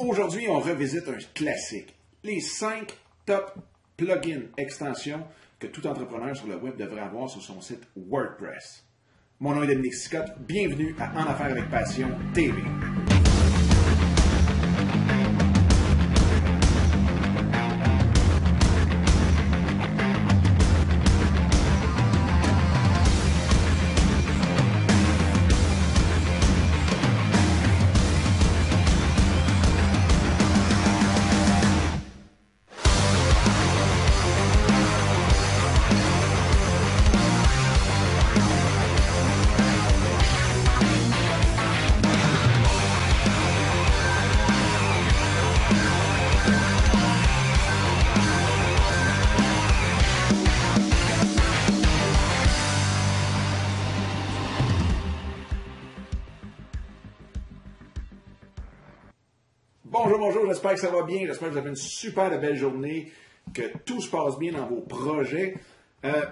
[0.00, 1.94] Aujourd'hui, on revisite un classique.
[2.24, 2.90] Les 5
[3.26, 3.52] top
[3.98, 5.22] plugins extensions
[5.58, 8.82] que tout entrepreneur sur le web devrait avoir sur son site WordPress.
[9.40, 10.24] Mon nom est Dominique Scott.
[10.38, 12.62] Bienvenue à En Affaires avec Passion TV.
[59.92, 63.10] Bonjour, bonjour, j'espère que ça va bien, j'espère que vous avez une super belle journée,
[63.52, 65.56] que tout se passe bien dans vos projets.
[66.04, 66.26] Euh,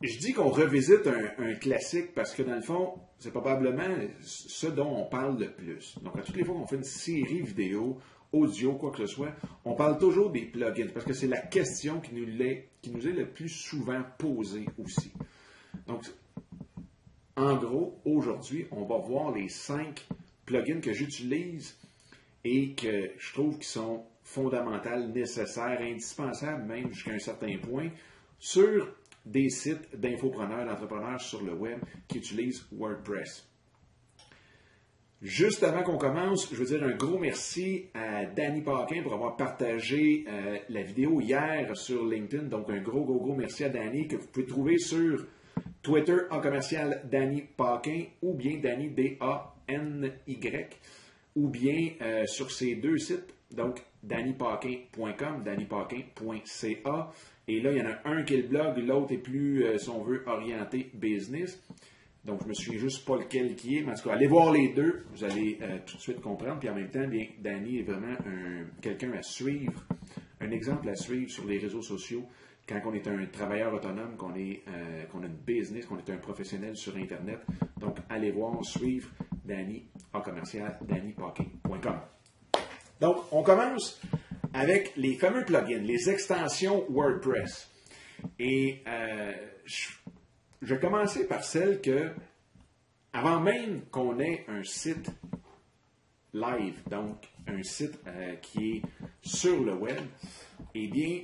[0.00, 4.88] je dis qu'on revisite un, classique parce que dans le fond, c'est probablement ce dont
[4.88, 5.98] on parle le plus.
[6.00, 7.98] Donc, à toutes les fois qu'on fait une série vidéo,
[8.32, 9.34] audio, quoi que ce soit,
[9.66, 13.06] on parle toujours des plugins parce que c'est la question qui nous, est, qui nous
[13.06, 15.12] est le plus souvent posée aussi.
[15.86, 16.04] Donc,
[17.36, 20.06] en gros, aujourd'hui, on va voir les cinq
[20.46, 21.76] plugins que j'utilise
[22.44, 27.90] et que je trouve qu'ils sont fondamentales, nécessaires, indispensables même jusqu'à un certain point
[28.38, 28.88] sur
[29.24, 31.78] des sites d'infopreneurs, d'entrepreneurs sur le web
[32.08, 33.48] qui utilisent WordPress.
[35.22, 39.36] Juste avant qu'on commence, je veux dire un gros merci à Danny Paquin pour avoir
[39.36, 42.44] partagé euh, la vidéo hier sur LinkedIn.
[42.44, 45.26] Donc, un gros, gros, gros merci à Danny que vous pouvez trouver sur
[45.80, 50.68] Twitter en commercial Danny Paquin ou bien Danny D-A-N-Y
[51.36, 57.10] ou bien euh, sur ces deux sites, donc dannypaquin.com, dannypaquin.ca.
[57.46, 59.76] Et là, il y en a un qui est le blog, l'autre est plus, euh,
[59.78, 61.62] si on veut, orienté business.
[62.24, 64.50] Donc, je me souviens juste pas lequel qui est, mais en tout cas, allez voir
[64.50, 66.58] les deux, vous allez euh, tout de suite comprendre.
[66.58, 68.16] Puis en même temps, bien, Danny est vraiment
[68.80, 69.84] quelqu'un à suivre,
[70.40, 72.24] un exemple à suivre sur les réseaux sociaux
[72.66, 74.62] quand on est un travailleur autonome, qu'on est
[75.12, 77.40] qu'on a une business, qu'on est un professionnel sur Internet.
[77.78, 79.10] Donc, allez voir, suivre
[79.44, 82.00] Danny en commercial, dannyparking.com.
[83.00, 84.00] Donc, on commence
[84.52, 87.70] avec les fameux plugins, les extensions WordPress.
[88.38, 89.32] Et euh,
[89.64, 89.88] je,
[90.62, 92.10] vais commencer par celle que,
[93.12, 95.10] avant même qu'on ait un site
[96.32, 98.82] live, donc un site euh, qui est
[99.22, 99.98] sur le web,
[100.74, 101.22] eh bien,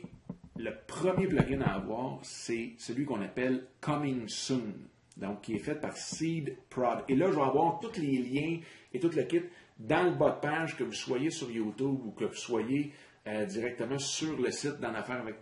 [0.57, 4.75] le premier plugin à avoir, c'est celui qu'on appelle Coming Soon
[5.21, 7.05] donc qui est fait par Seed Prod.
[7.09, 8.61] Et là, je vais avoir tous les liens
[8.93, 9.43] et tout le kit
[9.79, 12.93] dans le bas de page, que vous soyez sur YouTube ou que vous soyez
[13.27, 14.77] euh, directement sur le site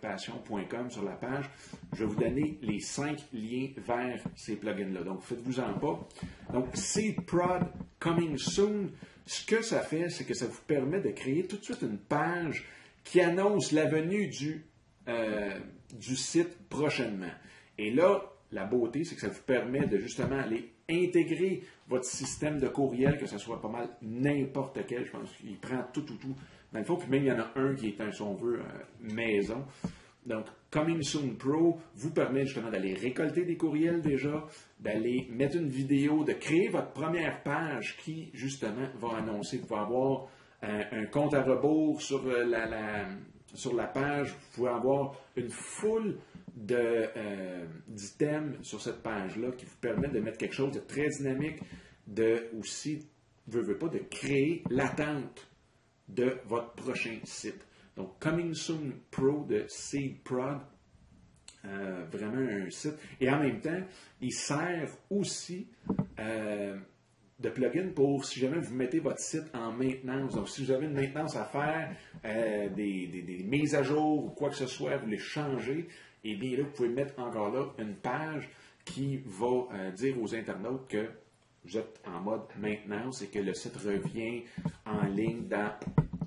[0.01, 1.49] passion.com sur la page.
[1.93, 5.03] Je vais vous donner les cinq liens vers ces plugins-là.
[5.03, 6.07] Donc, faites-vous-en pas.
[6.53, 7.63] Donc, Seed Prod
[7.99, 8.91] Coming Soon,
[9.25, 11.97] ce que ça fait, c'est que ça vous permet de créer tout de suite une
[11.97, 12.65] page
[13.03, 14.65] qui annonce la venue du,
[15.07, 15.59] euh,
[15.93, 17.31] du site prochainement.
[17.77, 22.59] Et là, la beauté, c'est que ça vous permet de justement aller intégrer votre système
[22.59, 25.05] de courriel, que ce soit pas mal n'importe quel.
[25.05, 26.35] Je pense qu'il prend tout, tout, tout.
[26.73, 28.33] Dans le fond, puis même il y en a un qui est un, si on
[28.33, 29.65] veut, euh, maison.
[30.25, 34.45] Donc, Coming Soon Pro vous permet justement d'aller récolter des courriels déjà,
[34.79, 39.57] d'aller mettre une vidéo, de créer votre première page qui, justement, va annoncer.
[39.57, 40.27] Vous pouvez avoir
[40.63, 43.07] euh, un, compte à rebours sur euh, la,
[43.53, 44.29] sur la page.
[44.29, 46.17] Vous pouvez avoir une foule
[46.71, 51.59] euh, d'items sur cette page-là qui vous permettent de mettre quelque chose de très dynamique,
[52.07, 53.05] de aussi,
[53.49, 55.47] pas, de créer l'attente
[56.07, 57.65] de votre prochain site.
[57.95, 60.59] Donc, Coming Soon Pro de Seed Prod,
[61.65, 62.95] euh, vraiment un site.
[63.19, 63.81] Et en même temps,
[64.21, 65.67] il sert aussi
[66.19, 66.77] euh,
[67.39, 70.35] de plugin pour si jamais vous mettez votre site en maintenance.
[70.35, 71.95] Donc, si vous avez une maintenance à faire,
[72.75, 75.87] des, des, mises à jour ou quoi que ce soit, vous les changez,
[76.23, 78.49] et bien là, vous pouvez mettre encore là une page
[78.85, 81.09] qui va euh, dire aux internautes que
[81.65, 84.43] vous êtes en mode maintenance et que le site revient
[84.85, 85.71] en ligne dans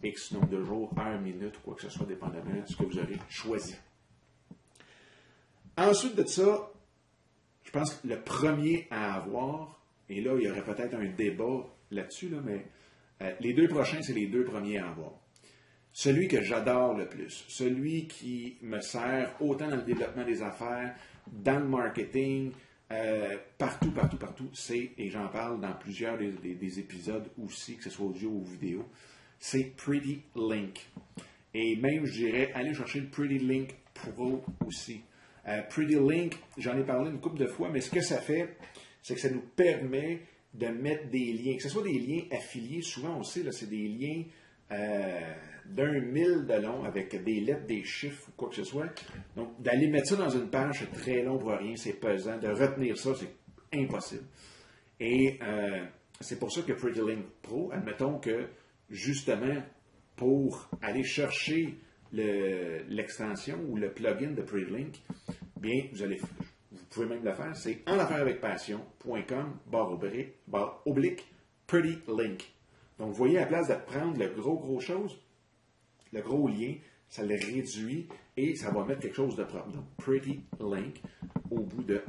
[0.03, 2.99] X nombre de jours, heure, minute, quoi que ce soit, dépendamment de ce que vous
[2.99, 3.77] aurez choisi.
[5.77, 6.71] Ensuite de ça,
[7.65, 11.67] je pense que le premier à avoir, et là, il y aurait peut-être un débat
[11.91, 12.67] là-dessus, là, mais
[13.23, 15.12] euh, les deux prochains, c'est les deux premiers à avoir
[15.93, 20.94] celui que j'adore le plus, celui qui me sert autant dans le développement des affaires,
[21.31, 22.53] dans le marketing,
[22.91, 27.91] euh, partout, partout, partout, c'est, et j'en parle dans plusieurs des, épisodes aussi, que ce
[27.91, 28.89] soit audio ou vidéo,
[29.39, 30.87] c'est Pretty Link.
[31.55, 35.03] Et même, je dirais, allez chercher le Pretty Link Pro aussi.
[35.49, 38.56] Euh, Pretty Link, j'en ai parlé une couple de fois, mais ce que ça fait,
[39.03, 40.21] c'est que ça nous permet
[40.55, 43.88] de mettre des liens, que ce soit des liens affiliés, souvent on sait, c'est des
[43.88, 44.23] liens
[44.73, 45.35] euh,
[45.67, 48.89] d'un mille de long avec des lettres, des chiffres ou quoi que ce soit.
[49.37, 52.39] Donc, d'aller mettre ça dans une page, c'est très long pour rien, c'est pesant.
[52.39, 54.25] De retenir ça, c'est impossible.
[55.01, 55.85] Et euh,
[56.21, 58.47] c'est pour ça que Pretty Link Pro, admettons que
[58.91, 59.63] justement,
[60.17, 61.79] pour aller chercher
[62.13, 65.01] l'extension ou le plugin de Pretty Link,
[65.57, 66.19] bien, vous allez,
[66.71, 71.27] vous pouvez même le faire, c'est en avec passion.com barre oblique
[71.67, 72.53] Pretty Link.
[73.02, 75.19] Donc, vous voyez, à la place de prendre le gros, gros chose,
[76.12, 76.75] le gros lien,
[77.08, 78.06] ça le réduit
[78.37, 79.72] et ça va mettre quelque chose de propre.
[79.72, 81.02] Donc, Pretty Link
[81.50, 82.00] au bout de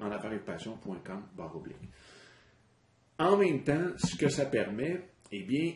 [0.45, 1.89] passion.com barre oblique.
[3.17, 5.01] En même temps, ce que ça permet,
[5.31, 5.73] eh bien,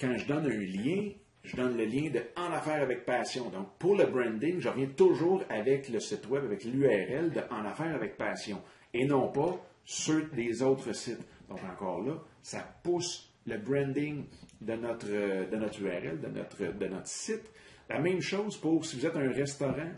[0.00, 1.10] quand je donne un lien,
[1.44, 3.48] je donne le lien de En affaires avec passion.
[3.50, 7.64] Donc, pour le branding, je reviens toujours avec le site web, avec l'URL de En
[7.64, 8.60] affaires avec passion
[8.92, 11.24] et non pas ceux des autres sites.
[11.48, 14.24] Donc, encore là, ça pousse le branding
[14.60, 17.50] de notre, de notre URL, de notre, de notre site.
[17.88, 19.92] La même chose pour si vous êtes un restaurant.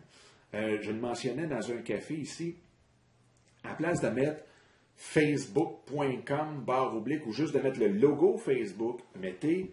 [0.55, 2.57] Euh, je le mentionnais dans un café ici.
[3.65, 4.43] À place de mettre
[4.97, 9.73] facebook.com barre oblique ou juste de mettre le logo Facebook, mettez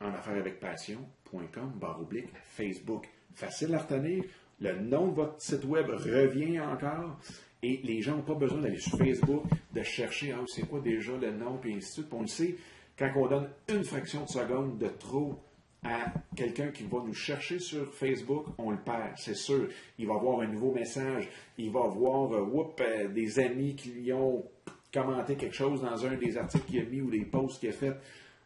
[0.00, 3.08] en affaires avec passion.com barre oblique Facebook.
[3.34, 4.24] Facile à retenir.
[4.60, 7.18] Le nom de votre site web revient encore.
[7.62, 9.42] Et les gens n'ont pas besoin d'aller sur Facebook,
[9.72, 12.12] de chercher, ah, c'est quoi déjà le nom, puis ainsi de suite.
[12.12, 12.54] on le sait,
[12.98, 15.38] quand on donne une fraction de seconde de trop
[15.82, 19.68] à quelqu'un qui va nous chercher sur Facebook, on le perd, c'est sûr.
[19.98, 21.28] Il va avoir un nouveau message,
[21.58, 24.44] il va avoir euh, euh, des amis qui lui ont
[24.92, 27.72] commenté quelque chose dans un des articles qu'il a mis ou des posts qu'il a
[27.72, 27.94] fait.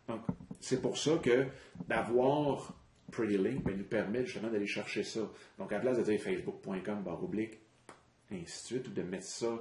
[0.08, 0.20] Donc,
[0.58, 1.46] c'est pour ça que
[1.88, 2.74] d'avoir
[3.10, 5.20] Pretty Link ben, nous permet justement d'aller chercher ça.
[5.58, 7.20] Donc, à la place de dire facebook.com barre
[8.32, 9.58] ainsi de suite, ou de mettre ça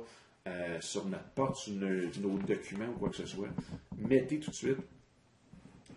[0.47, 3.49] euh, sur notre porte, sur nos, documents ou quoi que ce soit,
[3.97, 4.77] mettez tout de suite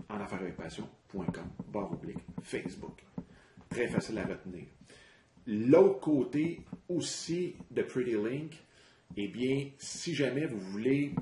[0.09, 0.19] en
[0.57, 3.03] passion.com, barre oblique, Facebook.
[3.71, 4.65] Très facile à retenir.
[5.47, 8.53] L'autre côté aussi de Pretty Link,
[9.17, 11.15] eh bien, si jamais vous voulez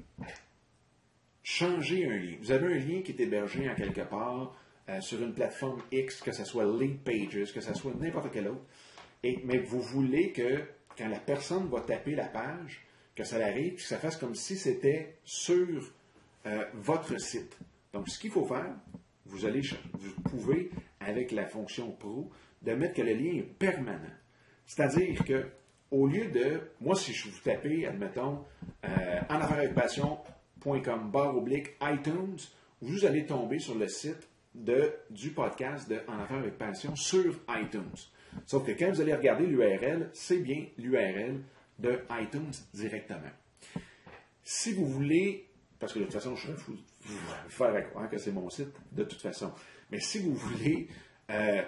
[1.42, 4.56] changer un lien, vous avez un lien qui est hébergé en quelque part
[4.88, 8.48] euh, sur une plateforme X, que ce soit Link Pages, que ce soit n'importe quel
[8.48, 8.64] autre,
[9.22, 10.62] mais vous voulez que
[10.96, 12.82] quand la personne va taper la page,
[13.20, 15.92] que ça arrive, que ça fasse comme si c'était sur
[16.46, 17.54] euh, votre site.
[17.92, 18.74] Donc, ce qu'il faut faire,
[19.26, 20.70] vous allez, vous pouvez,
[21.00, 22.30] avec la fonction Pro,
[22.62, 24.16] de mettre que le lien est permanent.
[24.66, 25.48] C'est-à-dire que,
[25.90, 28.42] au lieu de, moi, si je vous tapez, admettons,
[28.86, 29.70] euh, en affaires
[31.12, 32.38] barre oblique iTunes,
[32.80, 37.34] vous allez tomber sur le site de, du podcast de En affaires avec passion sur
[37.50, 37.92] iTunes.
[38.46, 41.40] Sauf que quand vous allez regarder l'URL, c'est bien l'URL
[41.80, 43.30] de iTunes directement.
[44.42, 45.48] Si vous voulez,
[45.78, 46.76] parce que de toute façon, je vous,
[47.48, 49.52] faire croire que c'est mon site, de toute façon,
[49.90, 50.88] mais si vous voulez,
[51.30, 51.62] euh,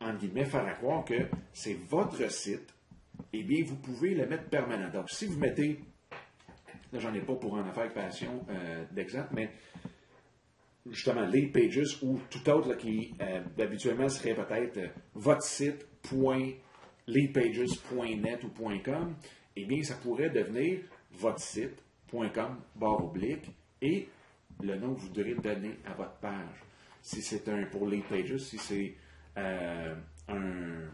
[0.00, 2.74] en guillemets, faire croire que c'est votre site,
[3.32, 4.90] eh bien, vous pouvez le mettre permanent.
[4.90, 5.80] Donc, si vous mettez,
[6.92, 9.50] là, j'en ai pas pour en affaire passion euh, d'exemple, mais
[10.88, 14.80] justement, les pages ou tout autre qui euh, habituellement serait peut-être
[15.14, 16.52] votre site, point,
[17.06, 18.50] lespages.net ou
[18.84, 19.14] .com,
[19.62, 20.80] eh bien, ça pourrait devenir
[21.12, 23.50] votre site.com barre oblique
[23.82, 24.08] et
[24.62, 26.64] le nom que vous devrez donner à votre page.
[27.02, 28.94] Si c'est un pour les pages, si c'est
[29.38, 29.94] euh,
[30.28, 30.90] une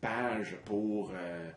[0.00, 1.50] page pour, euh,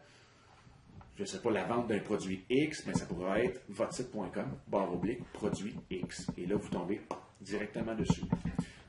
[1.15, 4.57] je ne sais pas, la vente d'un produit X, mais ça pourrait être votre site.com
[4.67, 6.27] barre oblique produit X.
[6.37, 7.01] Et là, vous tombez
[7.41, 8.23] directement dessus.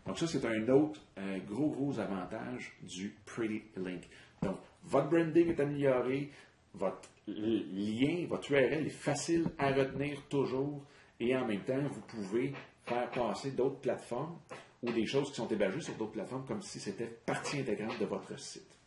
[0.06, 4.08] Donc ça, c'est un autre euh, gros, gros avantage du Pretty Link.
[4.42, 6.30] Donc, votre branding est amélioré,
[6.78, 10.82] votre lien, votre URL est facile à retenir toujours
[11.20, 12.52] et en même temps, vous pouvez
[12.86, 14.38] faire passer d'autres plateformes
[14.82, 18.06] ou des choses qui sont hébergées sur d'autres plateformes comme si c'était partie intégrante de
[18.06, 18.78] votre site.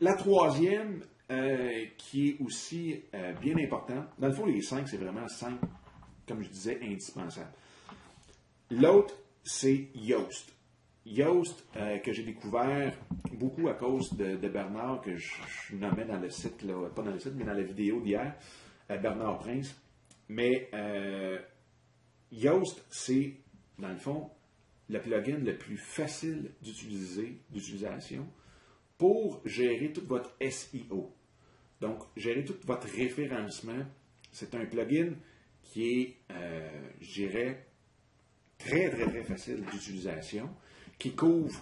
[0.00, 4.96] La troisième, euh, qui est aussi euh, bien importante, dans le fond, les cinq, c'est
[4.96, 5.58] vraiment cinq,
[6.26, 7.52] comme je disais, indispensables.
[8.70, 10.55] L'autre, c'est Yoast.
[11.06, 12.92] Yoast, euh, que j'ai découvert
[13.32, 17.34] beaucoup à cause de, Bernard, que je, nommais dans le site, pas dans le site,
[17.36, 18.34] mais dans la vidéo d'hier,
[18.90, 19.80] euh, Bernard Prince.
[20.28, 21.38] Mais euh,
[22.32, 23.34] Yoast, c'est,
[23.78, 24.30] dans le fond,
[24.88, 28.26] le plugin le plus facile d'utiliser, d'utilisation,
[28.98, 31.14] pour gérer tout votre SEO.
[31.80, 33.84] Donc, gérer tout votre référencement.
[34.32, 35.12] C'est un plugin
[35.62, 36.16] qui est,
[37.00, 37.66] je dirais,
[38.58, 40.48] très, très, très facile d'utilisation,
[40.98, 41.60] qui couvre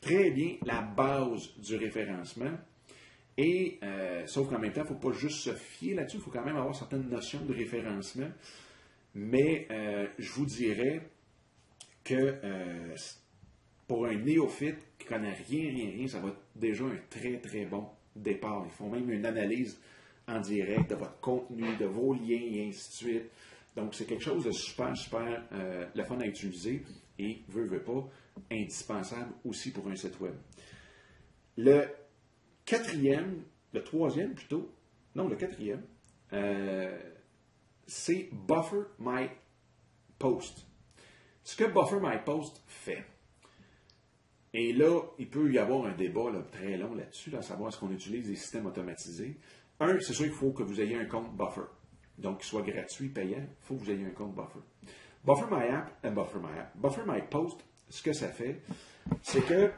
[0.00, 2.52] très bien la base du référencement.
[3.36, 6.22] Et, euh, sauf qu'en même temps, il ne faut pas juste se fier là-dessus, il
[6.22, 8.30] faut quand même avoir certaines notions de référencement.
[9.14, 11.08] Mais euh, je vous dirais
[12.04, 12.96] que euh,
[13.86, 17.38] pour un néophyte qui ne connaît rien, rien, rien, ça va être déjà un très,
[17.38, 18.62] très bon départ.
[18.66, 19.80] Ils font même une analyse
[20.28, 23.30] en direct de votre contenu, de vos liens et ainsi de suite.
[23.76, 26.82] Donc, c'est quelque chose de super, super euh, le fun à utiliser
[27.18, 28.08] et, veut, veut pas,
[28.50, 30.34] indispensable aussi pour un site web.
[31.56, 31.86] Le
[32.64, 34.74] quatrième, le troisième plutôt,
[35.14, 35.82] non, le quatrième,
[36.32, 36.98] euh,
[37.86, 39.28] c'est Buffer My
[40.18, 40.66] Post.
[41.42, 43.04] Ce que Buffer My Post fait,
[44.52, 47.92] et là, il peut y avoir un débat très long là-dessus, à savoir est-ce qu'on
[47.92, 49.36] utilise des systèmes automatisés.
[49.78, 51.68] Un, c'est sûr qu'il faut que vous ayez un compte Buffer.
[52.20, 54.60] Donc, qu'il soit gratuit, payant, il faut que vous ayez un compte Buffer.
[55.24, 58.60] Buffer My App, euh, Buffer My App, Buffer My Post, ce que ça fait,
[59.22, 59.70] c'est que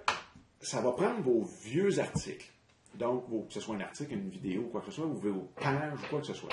[0.60, 2.50] ça va prendre vos vieux articles.
[2.94, 5.98] Donc, que ce soit un article, une vidéo, quoi que ce soit, ou vos pages,
[6.10, 6.50] quoi que ce soit.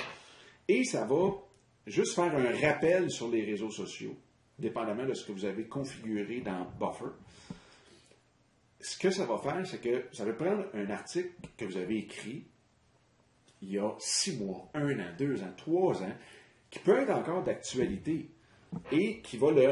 [0.67, 1.31] Et ça va
[1.85, 4.15] juste faire un rappel sur les réseaux sociaux,
[4.57, 7.11] dépendamment de ce que vous avez configuré dans Buffer.
[8.79, 11.97] Ce que ça va faire, c'est que ça va prendre un article que vous avez
[11.97, 12.45] écrit
[13.61, 16.15] il y a six mois, un an, deux ans, trois ans,
[16.69, 18.29] qui peut être encore d'actualité
[18.91, 19.71] et qui va le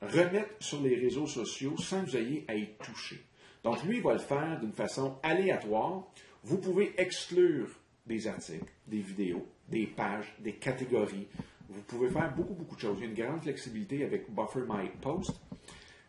[0.00, 3.20] remettre sur les réseaux sociaux sans que vous ayez à y toucher.
[3.62, 6.04] Donc, lui, il va le faire d'une façon aléatoire.
[6.44, 7.68] Vous pouvez exclure
[8.06, 11.28] des articles, des vidéos, des pages, des catégories.
[11.68, 12.96] Vous pouvez faire beaucoup, beaucoup de choses.
[12.98, 15.32] Il y a une grande flexibilité avec Buffer My Post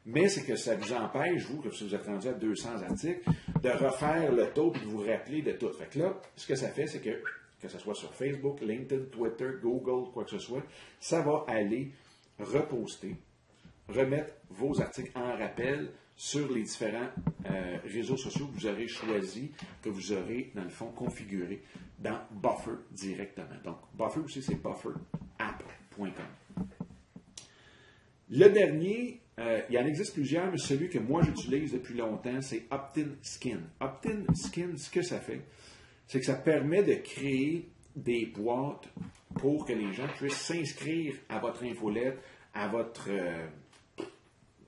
[0.06, 3.22] mais c'est que ça vous empêche, vous, si vous êtes rendu à 200 articles,
[3.62, 5.72] de refaire le taux et de vous rappeler de tout.
[5.74, 7.22] Fait que là, ce que ça fait, c'est que,
[7.62, 10.64] que ce soit sur Facebook, LinkedIn, Twitter, Google, quoi que ce soit,
[11.00, 11.92] ça va aller
[12.40, 13.16] reposter,
[13.88, 17.10] remettre vos articles en rappel sur les différents
[17.50, 19.50] euh, réseaux sociaux que vous aurez choisis,
[19.82, 21.64] que vous aurez, dans le fond, configurés
[22.00, 23.46] dans Buffer directement.
[23.64, 26.10] Donc, Buffer aussi, c'est bufferapp.com.
[28.30, 32.64] Le dernier, euh, il en existe plusieurs, mais celui que moi j'utilise depuis longtemps, c'est
[32.70, 33.60] Optin Skin.
[33.80, 35.42] Optin Skin, ce que ça fait,
[36.08, 38.90] c'est que ça permet de créer des boîtes
[39.40, 42.20] pour que les gens puissent s'inscrire à votre infolette,
[42.54, 43.48] à votre euh,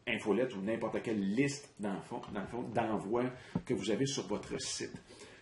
[0.08, 3.24] infolette ou n'importe quelle liste d'envoi
[3.66, 4.94] que vous avez sur votre site.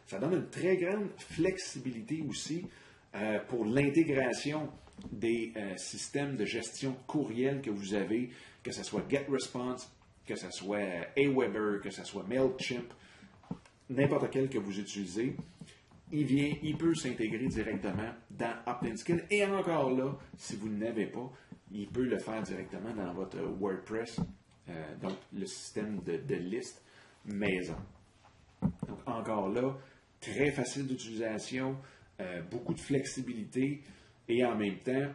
[0.08, 2.66] Ça donne une très grande flexibilité aussi
[3.16, 4.70] euh, pour l'intégration
[5.12, 8.30] des systèmes de gestion courriel que vous avez
[8.64, 9.92] que ce soit GetResponse,
[10.26, 12.94] que ce soit Aweber, que ce soit MailChimp,
[13.90, 15.36] n'importe quel que vous utilisez,
[16.12, 19.20] il vient, il peut s'intégrer directement dans OptinSkin.
[19.30, 21.32] Et encore là, si vous ne l'avez pas,
[21.72, 24.20] il peut le faire directement dans votre WordPress,
[24.70, 26.84] euh, donc le système de, de liste
[27.26, 27.78] maison.
[28.62, 29.78] Donc encore là,
[30.20, 31.78] très facile d'utilisation,
[32.20, 33.82] euh, beaucoup de flexibilité
[34.28, 35.12] et en même temps,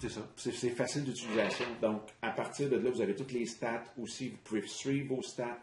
[0.00, 0.28] c'est ça.
[0.36, 1.66] C'est facile d'utilisation.
[1.80, 4.30] Donc, à partir de là, vous avez toutes les stats aussi.
[4.30, 5.58] Vous pouvez suivre vos stats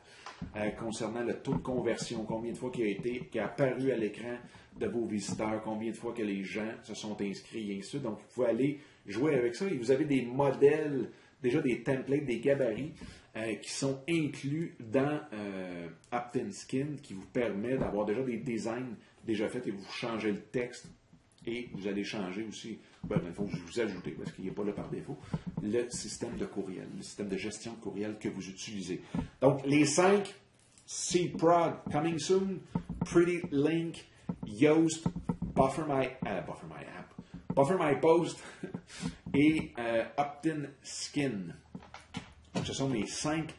[0.56, 3.92] euh, concernant le taux de conversion, combien de fois qui a été, qui a apparu
[3.92, 4.38] à l'écran
[4.80, 7.86] de vos visiteurs, combien de fois que les gens se sont inscrits et ainsi de
[7.86, 8.04] suite.
[8.04, 9.66] Donc, vous pouvez aller jouer avec ça.
[9.66, 11.10] Et vous avez des modèles,
[11.42, 12.94] déjà des templates, des gabarits
[13.36, 15.88] euh, qui sont inclus dans euh,
[16.52, 18.96] Skin qui vous permet d'avoir déjà des designs
[19.26, 20.88] déjà faits et vous changez le texte
[21.46, 24.74] et vous allez changer aussi, ben, il faut vous ajoutez, parce qu'il n'est pas là
[24.74, 25.18] par défaut,
[25.62, 29.02] le système de courriel, le système de gestion de courriel que vous utilisez.
[29.42, 30.34] Donc, les cinq,
[30.86, 32.60] CPROD, Coming Soon,
[33.06, 34.06] Pretty Link,
[34.46, 35.08] Yoast,
[35.56, 37.14] Buffer My, Buffer My App,
[37.56, 38.44] Buffer My Post
[39.34, 41.56] et euh, Optin Skin.
[42.64, 43.54] Ce sont les cinq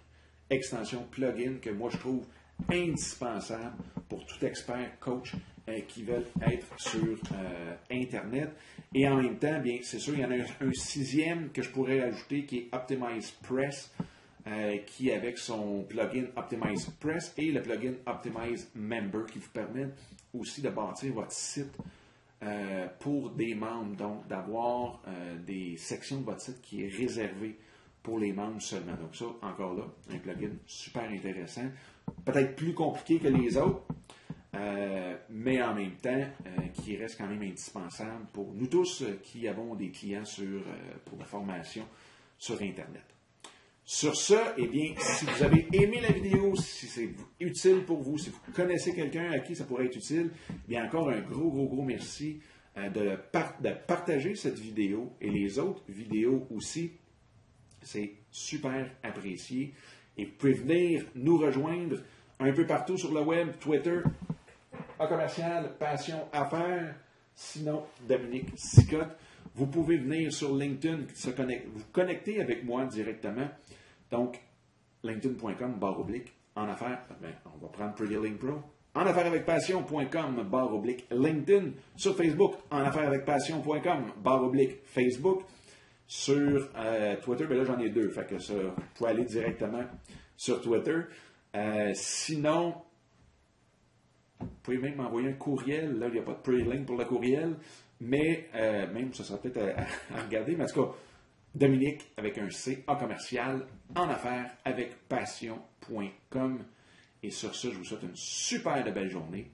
[0.50, 2.26] extensions plugins que moi je trouve
[2.70, 5.34] indispensables pour tout expert, coach
[5.68, 8.50] euh, qui veulent être sur euh, Internet.
[8.92, 11.70] Et en même temps, bien, c'est sûr, il y en a un, sixième que je
[11.70, 13.94] pourrais ajouter qui est Optimize Press,
[14.48, 19.86] euh, qui avec son plugin Optimize Press et le plugin Optimize Member qui vous permet
[20.34, 21.76] aussi de bâtir votre site
[22.98, 25.00] pour des membres, donc d'avoir
[25.46, 27.56] des sections de votre site qui est réservée
[28.02, 28.96] pour les membres seulement.
[28.96, 31.68] Donc ça, encore là, un plugin super intéressant,
[32.24, 33.84] peut-être plus compliqué que les autres,
[34.54, 39.18] euh, mais en même temps, euh, qui reste quand même indispensable pour nous tous euh,
[39.22, 40.62] qui avons des clients sur,
[41.06, 41.84] pour la formation
[42.38, 43.04] sur Internet.
[43.84, 48.18] Sur ce, eh bien, si vous avez aimé la vidéo, si c'est utile pour vous,
[48.18, 51.50] si vous connaissez quelqu'un à qui ça pourrait être utile, eh bien encore un gros,
[51.50, 52.40] gros, gros merci
[52.76, 53.16] de,
[53.60, 56.92] de partager cette vidéo et les autres vidéos aussi
[57.82, 59.74] C'est super apprécié.
[60.16, 61.96] Et vous pouvez venir nous rejoindre
[62.38, 64.00] un peu partout sur le web, Twitter,
[65.08, 66.94] commercial, Passion Affaires,
[67.34, 69.16] sinon Dominique Sicotte.
[69.54, 73.48] Vous pouvez venir sur LinkedIn, se connecter, vous connecter avec moi directement.
[74.10, 74.40] Donc,
[75.02, 78.60] linkedin.com, barre oblique, en affaires, ben, on va prendre Pretty Link Pro.
[78.94, 81.70] En affaires avec passion.com, barre oblique, LinkedIn.
[81.96, 85.42] Sur Facebook, en affaires avec passion.com, barre oblique, Facebook.
[86.06, 89.84] Sur euh, Twitter, ben là j'en ai deux, fait que ça, vous pouvez aller directement
[90.36, 90.98] sur Twitter.
[91.54, 92.74] Euh, sinon,
[94.42, 95.98] vous pouvez même m'envoyer un courriel.
[95.98, 97.56] Là, il n'y a pas de pre-link pour le courriel.
[98.00, 100.56] Mais euh, même, ça sera peut-être à, regarder.
[100.56, 100.92] Mais en tout cas,
[101.54, 106.64] Dominique avec un C en commercial en affaires avec passion.com.
[107.22, 109.50] Et sur ce, je vous souhaite une super belle journée.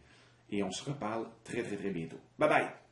[0.50, 2.18] Et on se reparle très, très, très bientôt.
[2.38, 2.87] Bye bye!